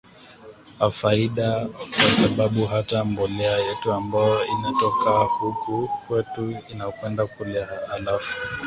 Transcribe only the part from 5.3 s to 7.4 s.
huku kwetu inakwenda